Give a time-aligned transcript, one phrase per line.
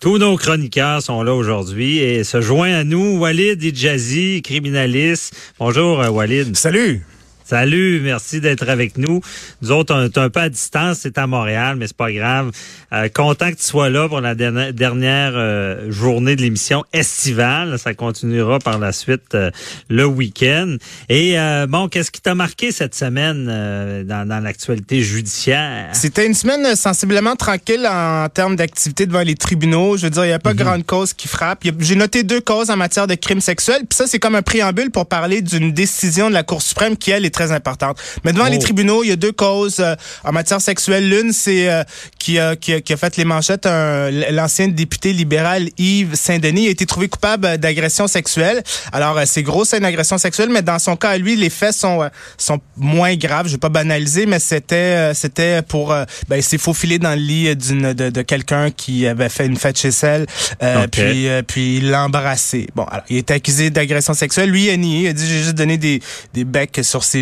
[0.00, 5.36] Tous nos chroniqueurs sont là aujourd'hui et se joint à nous Walid Idjazi, criminaliste.
[5.58, 6.56] Bonjour euh, Walid.
[6.56, 7.04] Salut.
[7.50, 9.20] Salut, merci d'être avec nous.
[9.60, 12.52] Nous autres, on est un peu à distance, c'est à Montréal, mais c'est pas grave.
[12.92, 17.76] Euh, content que tu sois là pour la dernière, euh, journée de l'émission estivale.
[17.80, 19.50] Ça continuera par la suite euh,
[19.88, 20.76] le week-end.
[21.08, 21.34] Et
[21.68, 23.46] bon, qu'est-ce qui t'a marqué cette semaine
[24.06, 25.88] dans, dans l'actualité judiciaire?
[25.92, 29.96] C'était une semaine sensiblement tranquille en termes d'activité devant les tribunaux.
[29.96, 31.64] Je veux dire, il n'y a pas mm grande cause qui frappe.
[31.80, 33.80] J'ai noté deux causes en matière de crimes sexuels.
[33.88, 37.10] Puis ça, c'est comme un préambule pour parler d'une décision de la Cour suprême qui,
[37.10, 37.98] elle, est très importante.
[38.24, 38.60] Mais devant les oh.
[38.60, 39.94] tribunaux, il y a deux causes euh,
[40.24, 41.08] en matière sexuelle.
[41.08, 41.82] L'une, c'est euh,
[42.18, 43.66] qui, a, qui, a, qui, a, fait les manchettes.
[43.66, 48.62] L'ancien député libéral Yves Saint-Denis a été trouvé coupable d'agression sexuelle.
[48.92, 51.74] Alors, euh, c'est gros, c'est une agression sexuelle, mais dans son cas, lui, les faits
[51.74, 53.46] sont sont moins graves.
[53.46, 55.94] Je vais pas banaliser, mais c'était c'était pour
[56.28, 59.56] ben, il s'est faufilé dans le lit d'une de, de quelqu'un qui avait fait une
[59.56, 60.26] fête chez elle,
[60.90, 62.66] puis puis il l'a embrassé.
[62.74, 64.50] Bon, alors, il est accusé d'agression sexuelle.
[64.50, 65.00] Lui, il a nié.
[65.02, 66.00] Il a dit j'ai juste donné des
[66.34, 67.19] des becs sur ses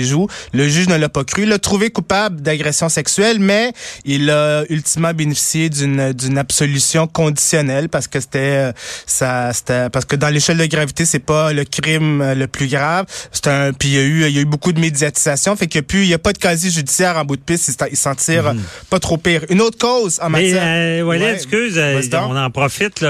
[0.53, 1.43] Le juge ne l'a pas cru.
[1.43, 3.73] Il l'a trouvé coupable d'agression sexuelle, mais
[4.05, 8.73] il a ultimement bénéficié d'une d'une absolution conditionnelle parce que c'était euh,
[9.07, 12.69] ça c'était parce que dans l'échelle de gravité, c'est pas le crime euh, le plus
[12.69, 13.07] grave.
[13.33, 15.75] C'est un puis il y a eu il y a eu beaucoup de médiatisation, fait
[15.77, 18.15] a plus il y a pas de casier judiciaire en bout de piste, il s'en
[18.15, 18.63] tire mhm.
[18.91, 19.45] pas trop pire.
[19.51, 21.81] Une autre cause en matière Mais euh, excuse,
[22.15, 23.01] on en profite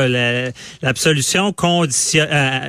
[0.83, 1.55] l'absolution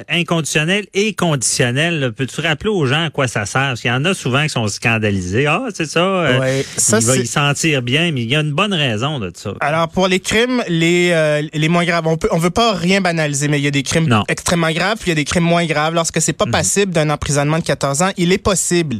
[0.10, 2.12] inconditionnelle et conditionnelle.
[2.16, 3.62] Peux-tu rappeler aux gens à quoi ça sert?
[3.62, 5.46] Parce qu'il y en a souvent qui sont scandalisés.
[5.48, 6.00] Ah, c'est ça.
[6.00, 9.54] Euh, il va y sentir bien, mais il y a une bonne raison de ça.
[9.60, 13.02] Alors, pour les crimes, les, euh, les moins graves, on peut, on veut pas rien
[13.02, 15.44] banaliser, mais il y a des crimes extrêmement graves, puis il y a des crimes
[15.44, 15.94] moins graves.
[15.94, 16.52] Lorsque c'est pas mhm.
[16.52, 19.00] passible d'un emprisonnement de 14 ans, il est possible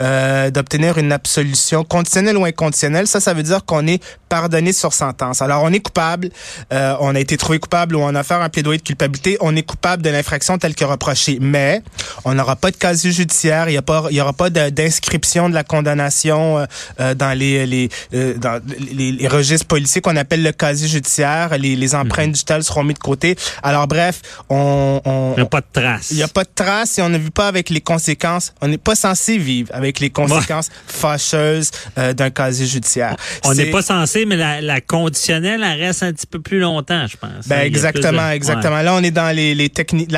[0.00, 3.06] euh, d'obtenir une absolution conditionnelle ou inconditionnelle.
[3.06, 5.42] Ça, ça veut dire qu'on est pardonné sur sentence.
[5.42, 6.30] Alors, on est coupable,
[6.72, 9.54] euh, on a été trouvé coupable ou on a fait un plaidoyer de culpabilité, on
[9.56, 11.38] est coupable de l'infraction telle que reprochée.
[11.40, 11.82] Mais
[12.24, 15.48] on n'aura pas de casier judiciaire, il y, a pas, il y aura pas d'inscription
[15.48, 16.66] de la condamnation euh,
[17.00, 21.58] euh, dans les les, euh, dans les, les, registres policiers qu'on appelle le casier judiciaire.
[21.58, 22.32] Les, les empreintes mhm.
[22.32, 23.36] digitales seront mises de côté.
[23.62, 26.10] Alors bref, on, on il n'y a pas de traces.
[26.10, 28.54] Il n'y a pas de traces et on ne vit pas avec les conséquences.
[28.60, 33.16] On n'est pas censé vivre avec les conséquences fâcheuses d'un casier judiciaire.
[33.44, 37.06] On n'est pas censé, mais la, la, conditionnelle, elle reste un petit peu plus longtemps,
[37.06, 37.46] je pense.
[37.46, 38.82] Ben exactement, exactement.
[38.82, 40.10] Là, on est dans les, les techniques,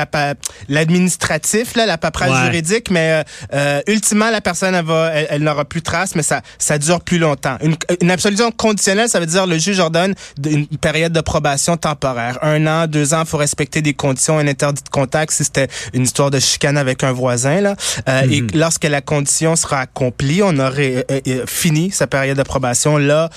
[0.69, 5.81] l'administratif, là, la paperasse juridique, mais euh, ultimement, la personne elle va, elle, n'aura plus
[5.81, 7.57] trace, mais ça, ça dure plus longtemps.
[7.61, 10.15] Une, une absolution conditionnelle, ça veut dire le juge ordonne
[10.45, 14.47] une période de probation temporaire, un an, deux ans, il faut respecter des conditions, un
[14.47, 17.75] interdit de contact si c'était une histoire de chicane avec un voisin là.
[18.07, 18.49] Euh, Et mhm.
[18.55, 22.97] lorsque la condition sera accomplie, on aurait euh, euh, fini sa période de probation.
[22.97, 23.29] Là,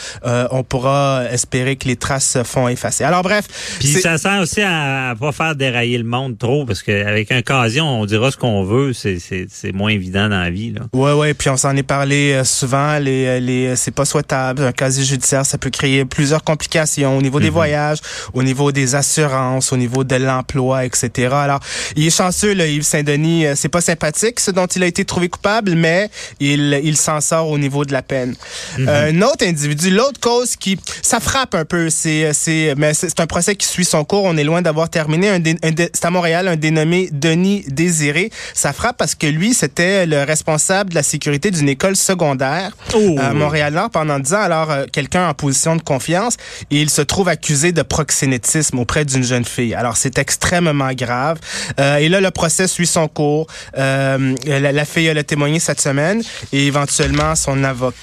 [0.57, 3.05] on pourra espérer que les traces se font effacer.
[3.05, 3.47] Alors bref.
[3.79, 7.43] Puis ça sert aussi à, à, pas faire dérailler le monde trop, parce qu'avec un
[7.43, 10.73] casier, on dira ce qu'on veut, c'est moins évident dans la vie.
[10.73, 10.83] Là.
[10.93, 11.35] Ouais, ouais.
[11.35, 12.99] Puis on s'en est parlé euh, souvent.
[12.99, 14.63] Les, euh, les, euh, c'est pas souhaitable.
[14.63, 17.55] Un casier judiciaire, ça peut créer plusieurs complications au niveau des mhm.
[17.55, 17.99] voyages,
[18.33, 21.29] au niveau des assurances, au niveau de l'emploi, etc.
[21.33, 21.61] Alors,
[21.97, 23.47] il est chanceux, là, Yves Saint-Denis.
[23.55, 27.49] C'est pas sympathique ce dont il a été trouvé coupable, mais il, il s'en sort
[27.49, 28.35] au niveau de la peine.
[28.79, 28.89] Mhm.
[28.89, 31.91] un autre individu, l'autre cause qui, ça frappe un peu.
[31.91, 34.25] C'est, c'est, mais c'est un procès qui suit son cours.
[34.25, 35.31] On est loin d'avoir terminé.
[35.31, 38.31] Un, c'est à Montréal, un dénommé Denis Désiré.
[38.55, 43.17] Ça frappe parce que lui, c'était le responsable de la sécurité d'une école secondaire oh.
[43.19, 44.41] à Montréal-Nord pendant 10 ans.
[44.41, 46.37] Alors, euh, quelqu'un en position de confiance,
[46.71, 49.75] et il se trouve accusé de proxénétisme auprès d'une jeune fille.
[49.75, 51.39] Alors, c'est extrêmement grave.
[51.81, 53.47] Euh, et là, le procès suit son cours.
[53.79, 57.97] Euh, la, la, fille, a témoigné cette semaine et éventuellement, son avocat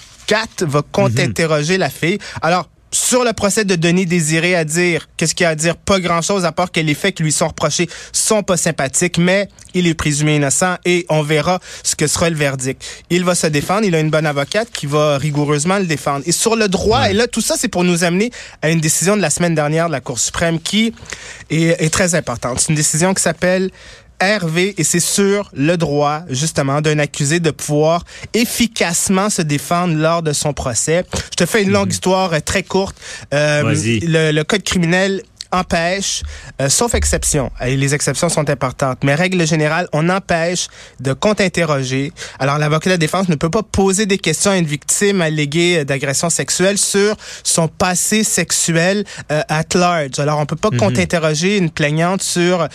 [0.62, 2.18] va contre-interroger la fille.
[2.42, 5.76] Alors, sur le procès de Denis Désiré à dire, qu'est-ce qu'il y a à dire?
[5.76, 9.50] Pas grand-chose à part que les faits qui lui sont reprochés sont pas sympathiques, mais
[9.74, 12.84] il est présumé innocent et on verra ce que sera le verdict.
[13.10, 16.24] Il va se défendre, il a une bonne avocate qui va rigoureusement le défendre.
[16.28, 18.30] Et sur le droit, et là, tout ça, c'est pour nous amener
[18.62, 20.94] à une décision de la semaine dernière de la Cour suprême qui
[21.50, 22.60] est, est très importante.
[22.60, 23.72] C'est une décision qui s'appelle
[24.28, 28.04] Hervé, et c'est sur le droit, justement, d'un accusé de pouvoir
[28.34, 31.06] efficacement se défendre lors de son procès.
[31.32, 31.92] Je te fais une longue mhm.
[31.92, 32.96] histoire euh, très courte.
[33.34, 35.24] Euh, le, le, code criminel
[35.54, 36.24] empêche,
[36.60, 40.68] euh, sauf exception, et les exceptions sont importantes, mais règle générale, on empêche
[41.00, 42.12] de contre-interroger.
[42.40, 45.86] Alors, l'avocat de la défense ne peut pas poser des questions à une victime alléguée
[45.86, 50.20] d'agression sexuelle sur son passé sexuel euh, at large.
[50.20, 50.80] Alors, on peut pas mhm.
[50.80, 52.68] contre-interroger une plaignante sur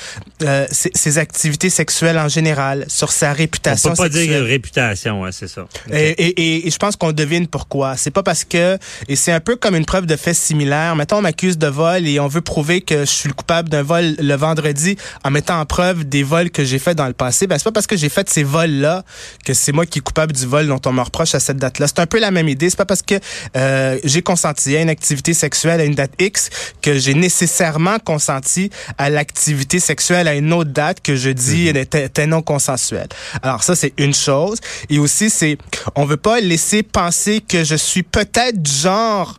[0.43, 5.33] euh, ses, activités sexuelles en général, sur sa réputation On peut pas dire réputation, ouais,
[5.33, 5.67] c'est ça.
[5.93, 7.97] Et, et, et, je pense qu'on devine pourquoi.
[7.97, 8.79] C'est pas parce que,
[9.09, 10.95] et c'est un peu comme une preuve de fait similaire.
[10.95, 13.71] Mettons, on m'accuse de vol et on veut prouver prouver que je suis le coupable
[13.71, 17.15] d'un vol le vendredi en mettant en preuve des vols que j'ai fait dans le
[17.15, 19.05] passé, ben c'est pas parce que j'ai fait ces vols-là
[19.45, 21.87] que c'est moi qui est coupable du vol dont on me reproche à cette date-là.
[21.87, 22.69] C'est un peu la même idée.
[22.69, 23.15] C'est pas parce que
[23.57, 26.51] euh, j'ai consenti à une activité sexuelle à une date X
[26.83, 32.05] que j'ai nécessairement consenti à l'activité sexuelle à une autre date que je dis mm-hmm.
[32.05, 33.09] était, non consensuelle.
[33.43, 34.59] Alors ça, c'est une chose.
[34.91, 35.57] Et aussi, c'est
[35.95, 39.39] on veut pas laisser penser que je suis peut-être du genre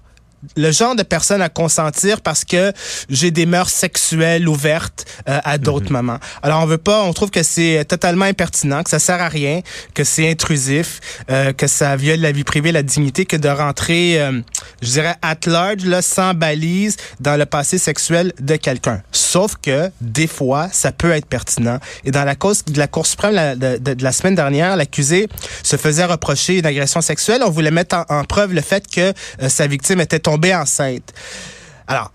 [0.56, 2.74] le genre de personne à consentir parce que
[3.09, 5.97] j'ai des mœurs sexuelles ouvertes euh, à d'autres mhm.
[5.97, 6.19] moments.
[6.44, 9.62] Alors on veut pas, on trouve que c'est totalement impertinent, que ça sert à rien,
[9.94, 11.00] que c'est intrusif,
[11.30, 14.41] euh, que ça viole la vie privée, la dignité, que de rentrer, euh,
[14.81, 19.01] je dirais, at large, là, sans balise, dans le passé sexuel de quelqu'un.
[19.12, 21.80] Sauf que des fois, ça peut être pertinent.
[22.06, 25.27] Et dans la cause de la Cour suprême de, de, la semaine dernière, l'accusé
[25.63, 27.42] se faisait reprocher une agression sexuelle.
[27.45, 29.13] On voulait mettre en, en preuve le fait que
[29.47, 31.11] sa victime était tombée enceinte.
[31.87, 32.11] Alors,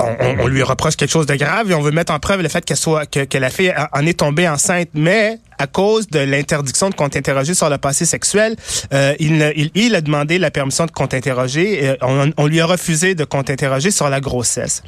[0.00, 2.64] on, lui reproche quelque chose de grave et on veut mettre en preuve le fait
[2.64, 6.88] qu'elle soit que, que la fille en est tombée enceinte, mais à cause de l'interdiction
[6.88, 8.56] de compte interrogé sur le passé sexuel,
[8.94, 11.84] euh, il, il, il, a demandé la permission de compte interrogé.
[11.84, 14.82] Et on, on, lui a refusé de compte interrogé sur la grossesse.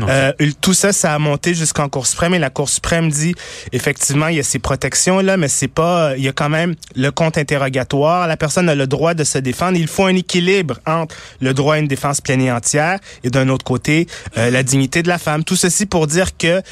[0.00, 3.34] Euh, tout ça, ça a monté jusqu'en Cour suprême et la Cour suprême dit
[3.72, 6.76] effectivement il y a ces protections là, mais c'est pas, il y a quand même
[6.94, 8.28] le compte interrogatoire.
[8.28, 9.76] La personne a le droit de se défendre.
[9.76, 13.48] Il faut un équilibre entre le droit à une défense pleine et entière et d'un
[13.48, 14.06] autre côté
[14.38, 15.44] euh, la dignité de la femme.
[15.44, 16.62] Tout ceci pour dire que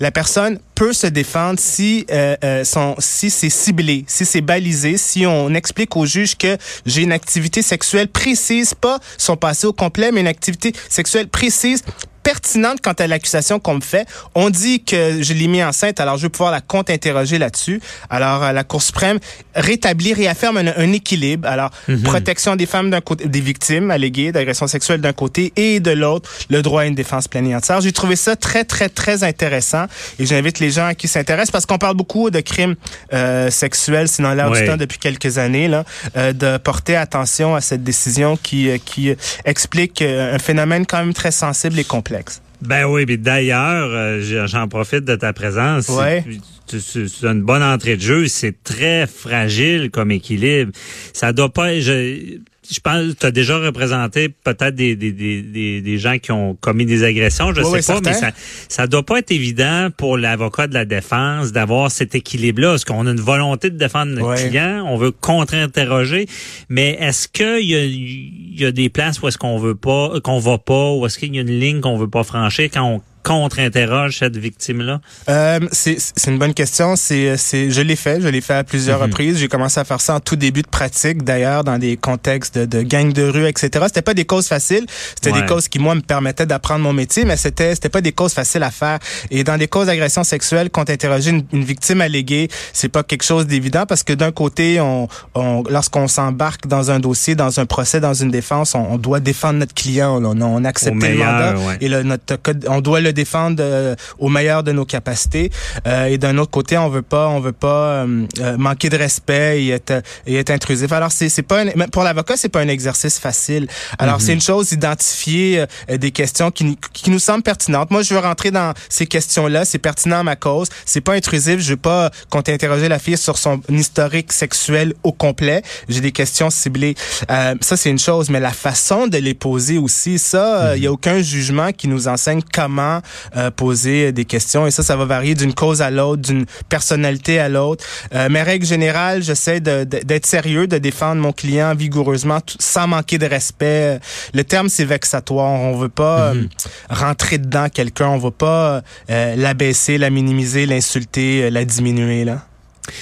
[0.00, 2.64] la personne peut se défendre si euh, euh,
[2.98, 6.56] si c'est ciblé, si c'est balisé, si on explique au juge que
[6.86, 11.82] j'ai une activité sexuelle précise, pas son passé au complet, mais une activité sexuelle précise
[12.22, 14.06] pertinente quant à l'accusation qu'on me fait.
[14.34, 17.80] On dit que je l'ai mis enceinte, alors je vais pouvoir la contre-interroger là-dessus.
[18.10, 19.18] Alors, euh, la Cour suprême
[19.54, 21.48] rétablit, réaffirme un, équilibre.
[21.48, 22.02] Alors, mhm.
[22.02, 26.30] protection des femmes d'un côté, des victimes alléguées d'agression sexuelle d'un côté et de l'autre,
[26.50, 27.80] le droit à une défense pleine et entière.
[27.80, 29.86] J'ai trouvé ça très, très, très intéressant
[30.18, 32.74] et j'invite les gens qui s'intéressent parce qu'on parle beaucoup de crimes
[33.12, 35.84] euh, sexuels, c'est dans l'air du temps depuis quelques années, là,
[36.16, 39.14] euh, de porter attention à cette décision qui, euh, qui
[39.44, 42.11] explique un phénomène quand même très sensible et complexe.
[42.60, 45.88] Ben oui, mais d'ailleurs, euh, j'en profite de ta présence.
[45.88, 46.24] Ouais.
[46.68, 48.28] C'est une bonne entrée de jeu.
[48.28, 50.72] C'est très fragile comme équilibre.
[51.12, 51.80] Ça doit pas.
[51.80, 52.38] Je,
[52.72, 56.86] je pense tu as déjà représenté peut-être des, des, des, des, gens qui ont commis
[56.86, 58.30] des agressions, je sais pas, mais ça
[58.68, 62.74] ça doit pas être évident pour l'avocat de la défense d'avoir cet équilibre-là.
[62.74, 66.26] Est-ce qu'on a une volonté de défendre notre client, on veut contre-interroger,
[66.68, 70.38] mais est-ce qu'il y a, y a des places où est-ce qu'on veut pas, qu'on
[70.38, 73.00] va pas, ou est-ce qu'il y a une ligne qu'on veut pas franchir quand on
[73.22, 75.00] contre-interroge cette victime-là?
[75.28, 76.96] Euh, c'est une bonne question.
[76.96, 78.20] C'est je l'ai fait.
[78.20, 79.06] Je l'ai fait à plusieurs mhm.
[79.06, 79.38] reprises.
[79.38, 82.64] J'ai commencé à faire ça en tout début de pratique, d'ailleurs, dans des contextes de,
[82.64, 83.84] de gang de rue, etc.
[83.86, 84.86] C'était pas des causes faciles.
[85.14, 88.12] C'était des causes qui, moi, me permettaient d'apprendre mon métier, mais c'était c'était pas des
[88.12, 88.98] causes faciles à faire.
[89.30, 93.46] Et dans des causes d'agression sexuelle, contre-interroger une, une, victime alléguée, c'est pas quelque chose
[93.46, 98.00] d'évident parce que d'un côté, on, on lorsqu'on s'embarque dans un dossier, dans un procès,
[98.00, 100.22] dans une défense, on, doit défendre notre client.
[100.22, 102.38] On, on accepte le mandat et le, notre,
[102.68, 105.50] on doit le défendre euh, au meilleur de nos capacités.
[105.86, 108.26] Euh, et d'un autre côté, on veut pas, on veut pas euh,
[108.58, 110.92] manquer de respect et être, et être intrusif.
[110.92, 113.66] Alors c'est c'est pas pour l'avocat, c'est pas un exercice facile.
[113.98, 114.36] Alors c'est mhm.
[114.36, 117.90] une chose d'identifier des questions qui, qui nous semblent pertinentes.
[117.90, 119.64] Moi, je veux rentrer dans ces questions-là.
[119.64, 120.68] C'est pertinent à ma cause.
[120.84, 121.60] C'est pas intrusif.
[121.60, 125.62] Je veux pas qu'on interroger la fille sur son historique sexuel au complet.
[125.88, 126.94] J'ai des questions ciblées.
[127.28, 130.84] ça, c'est une chose, mais la façon de les poser aussi, ça, il mhm.
[130.84, 133.00] y a aucun jugement qui nous enseigne comment
[133.36, 134.66] euh, poser des questions.
[134.66, 137.84] Et ça, ça va varier d'une cause à l'autre, d'une personnalité à l'autre.
[138.14, 143.26] Euh, mais règle générale, j'essaie d'être sérieux, de défendre mon client vigoureusement, sans manquer de
[143.26, 143.98] respect.
[144.34, 145.50] Le terme, c'est vexatoire.
[145.50, 146.42] On veut pas mhm.
[146.42, 148.08] euh, rentrer dedans quelqu'un.
[148.08, 152.24] On veut pas euh, l'abaisser, la minimiser, l'insulter, la diminuer.
[152.24, 152.46] là.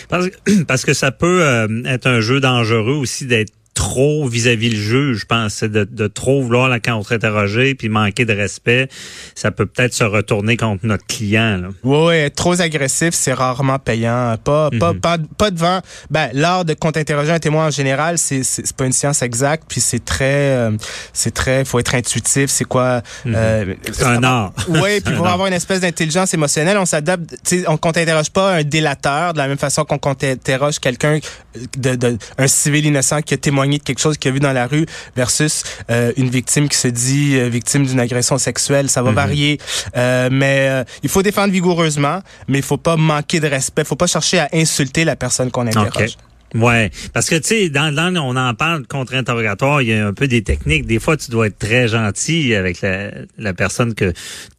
[0.08, 0.26] Parce,
[0.68, 5.26] parce que ça peut être un jeu dangereux aussi d'être trop vis-à-vis le juge, je
[5.26, 8.88] pense, de, de trop vouloir la contre-interroger puis manquer de respect,
[9.34, 11.56] ça peut peut-être se retourner contre notre client.
[11.56, 11.68] Là.
[11.84, 14.36] Oui, être trop agressif, c'est rarement payant.
[14.42, 15.00] Pas, mhm.
[15.00, 15.80] pas, pas devant.
[16.10, 19.80] Ben, l'art de contre-interroger un témoin en général, c'est c'est pas une science exacte, puis
[19.80, 20.72] c'est très, euh,
[21.12, 22.50] c'est très, faut être intuitif.
[22.50, 23.34] C'est quoi mhm.
[23.36, 24.52] euh, C'est un art.
[24.68, 27.36] Oui, puis pour avoir une espèce d'intelligence émotionnelle, on s'adapte.
[27.66, 31.18] On contre-interroge pas un délateur de la même façon qu'on contre-interroge quelqu'un
[31.76, 34.52] de, de, un civil innocent qui a témoigné de quelque chose qu'il a vu dans
[34.52, 34.86] la rue
[35.16, 38.88] versus euh, une victime qui se dit euh, victime d'une agression sexuelle.
[38.88, 39.16] Ça va mhm.
[39.16, 39.58] varier.
[39.96, 43.82] Euh, mais il faut défendre vigoureusement, mais il faut pas manquer de respect.
[43.82, 46.16] Il faut pas chercher à insulter la personne qu'on interroge.
[46.54, 50.12] Ouais, parce que tu sais, dans, dans on en parle contre-interrogatoire, il y a un
[50.12, 50.86] peu des techniques.
[50.86, 54.12] Des fois, tu dois être très gentil avec la, la personne que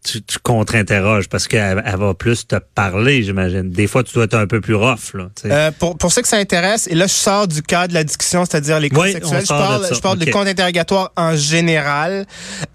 [0.03, 3.69] tu, tu contre-interroges parce qu'elle elle va plus te parler, j'imagine.
[3.69, 5.13] Des fois, tu dois être un peu plus rough.
[5.13, 7.93] Là, euh, pour, pour ceux que ça intéresse, et là, je sors du cadre de
[7.93, 9.41] la discussion, c'est-à-dire les cours sexuels.
[9.41, 12.25] Je parle, je parle de contre-interrogatoire en général.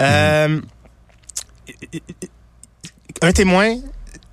[0.03, 0.61] Euh,
[3.23, 3.77] un témoin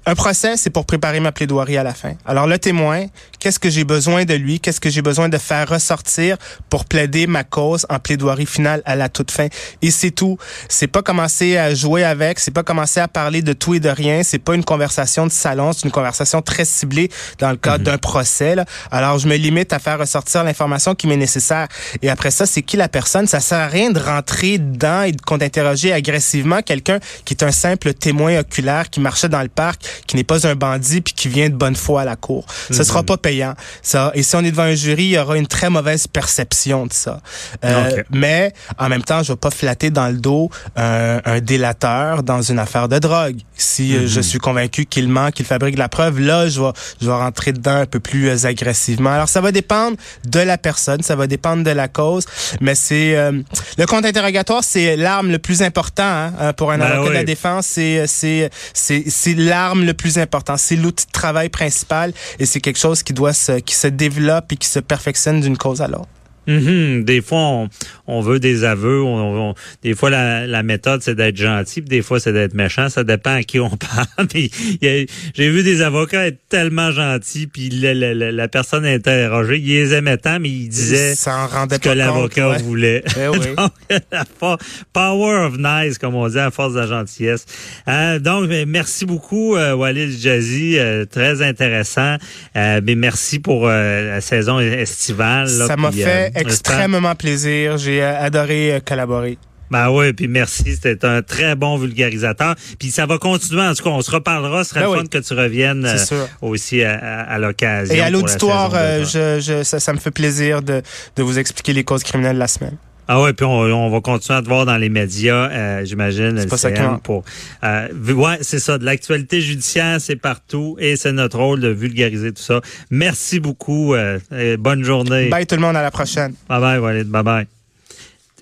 [0.05, 2.13] un procès, c'est pour préparer ma plaidoirie à la fin.
[2.25, 3.05] Alors le témoin,
[3.43, 6.37] qu'est-ce que j'ai besoin de lui, qu'est-ce que j'ai besoin de faire ressortir
[6.69, 9.47] pour plaider ma cause en plaidoirie finale à la toute fin?
[9.81, 10.37] Et c'est tout.
[10.69, 13.89] C'est pas commencer à jouer avec, c'est pas commencer à parler de tout et de
[13.89, 17.79] rien, c'est pas une conversation de salon, c'est une conversation très ciblée dans le cadre
[17.79, 17.83] mhm.
[17.83, 18.55] d'un procès.
[18.55, 18.63] Là.
[18.91, 21.67] Alors je me limite à faire ressortir l'information qui m'est nécessaire.
[22.01, 23.27] Et après ça, c'est qui la personne?
[23.27, 27.93] Ça sert à rien de rentrer dedans et d'interroger agressivement quelqu'un qui est un simple
[27.93, 31.49] témoin oculaire qui marchait dans le parc qui n'est pas un bandit puis qui vient
[31.49, 32.45] de bonne foi à la cour.
[32.71, 32.83] Ce mhm.
[32.83, 33.53] sera pas payant.
[33.81, 34.11] Ça.
[34.13, 36.93] Et si on est devant un jury, il y aura une très mauvaise perception de
[36.93, 37.19] ça.
[37.65, 42.23] Euh, Mais en même temps, je vais pas flatter dans le dos un, un délateur
[42.23, 43.37] dans une affaire de drogue.
[43.55, 44.23] Si euh, je mhm.
[44.23, 46.71] suis convaincu qu'il ment, qu'il fabrique la preuve, là, je vais,
[47.01, 49.11] je vais rentrer dedans un peu plus euh, agressivement.
[49.11, 52.25] Alors, ça va dépendre de la personne, ça va dépendre de la cause,
[52.61, 53.31] mais c'est euh,
[53.77, 57.23] le compte interrogatoire, c'est l'arme le plus important hein, pour un ben avocat de la
[57.23, 57.67] défense.
[57.67, 60.57] C'est c'est c'est l'arme le plus important.
[60.57, 63.22] C'est l'outil de travail principal et c'est quelque chose qui doit
[63.65, 66.07] qui se développe et qui se perfectionne d'une cause à l'autre.
[66.47, 67.03] Mhm.
[67.03, 67.67] Des fois,
[68.07, 69.01] on, veut des aveux.
[69.01, 72.89] On, des fois, la, méthode, c'est d'être gentil, puis des fois, c'est d'être méchant.
[72.89, 74.27] Ça dépend à qui on parle.
[74.33, 79.93] J'ai vu des avocats être tellement gentils, puis la, la, la, personne interrogée, ils les
[79.93, 83.03] aimaient tant, mais ils disaient ce que l'avocat voulait.
[83.17, 84.59] Eh donc,
[84.93, 87.45] power of nice, comme on dit, à force de la gentillesse.
[87.87, 90.77] Euh, donc, merci beaucoup, euh, Walid Jazzy.
[90.77, 92.17] Euh, très intéressant.
[92.55, 95.47] Euh, mais merci pour la saison estivale.
[95.49, 97.77] ça m'a fait extrêmement plaisir.
[97.77, 99.37] J'ai euh, adoré euh, collaborer.
[99.71, 102.55] Ben oui, puis merci, c'était un très bon vulgarisateur.
[102.77, 105.17] Puis ça va continuer, en tout cas, on se reparlera, ce serait ben fun que
[105.17, 107.95] tu reviennes euh, aussi à, l'occasion.
[107.95, 110.83] Et à l'auditoire, je, ça, ça, me fait plaisir de,
[111.15, 112.77] de vous expliquer les causes criminelles la semaine.
[113.07, 116.37] Ah ouais, puis on, va continuer à te voir dans les médias, euh, j'imagine.
[116.37, 116.69] C'est pas ça
[117.03, 117.23] pour.
[117.63, 118.77] Euh, ouais, c'est ça.
[118.77, 122.61] De l'actualité judiciaire, c'est partout, et c'est notre rôle de vulgariser tout ça.
[122.89, 123.93] Merci beaucoup.
[123.93, 124.19] Euh,
[124.57, 125.29] bonne journée.
[125.29, 126.33] Bye tout le monde, à la prochaine.
[126.47, 127.07] Bye bye, Walid.
[127.07, 127.47] Bye bye.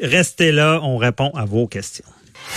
[0.01, 2.06] Restez là, on répond à vos questions.